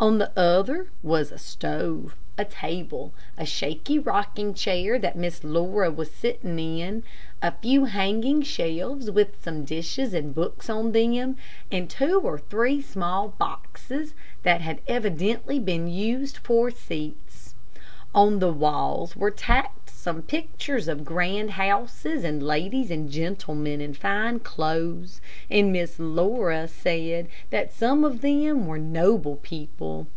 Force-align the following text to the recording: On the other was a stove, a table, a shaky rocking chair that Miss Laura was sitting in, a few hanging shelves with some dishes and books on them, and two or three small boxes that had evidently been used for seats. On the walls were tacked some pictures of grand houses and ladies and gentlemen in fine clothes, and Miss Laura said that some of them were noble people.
On 0.00 0.16
the 0.16 0.32
other 0.34 0.86
was 1.02 1.30
a 1.30 1.36
stove, 1.36 2.16
a 2.38 2.46
table, 2.46 3.12
a 3.36 3.44
shaky 3.44 3.98
rocking 3.98 4.54
chair 4.54 4.98
that 4.98 5.14
Miss 5.14 5.44
Laura 5.44 5.90
was 5.90 6.10
sitting 6.10 6.58
in, 6.58 7.02
a 7.42 7.52
few 7.60 7.84
hanging 7.84 8.40
shelves 8.40 9.10
with 9.10 9.36
some 9.42 9.62
dishes 9.62 10.14
and 10.14 10.34
books 10.34 10.70
on 10.70 10.92
them, 10.92 11.36
and 11.70 11.90
two 11.90 12.18
or 12.18 12.38
three 12.38 12.80
small 12.80 13.28
boxes 13.38 14.14
that 14.42 14.62
had 14.62 14.80
evidently 14.88 15.58
been 15.58 15.86
used 15.86 16.38
for 16.38 16.70
seats. 16.70 17.54
On 18.12 18.40
the 18.40 18.52
walls 18.52 19.14
were 19.14 19.30
tacked 19.30 19.88
some 19.88 20.20
pictures 20.22 20.88
of 20.88 21.04
grand 21.04 21.52
houses 21.52 22.24
and 22.24 22.42
ladies 22.42 22.90
and 22.90 23.08
gentlemen 23.08 23.80
in 23.80 23.94
fine 23.94 24.40
clothes, 24.40 25.20
and 25.48 25.70
Miss 25.70 26.00
Laura 26.00 26.66
said 26.66 27.28
that 27.50 27.72
some 27.72 28.02
of 28.02 28.20
them 28.20 28.66
were 28.66 28.78
noble 28.78 29.36
people. 29.36 30.08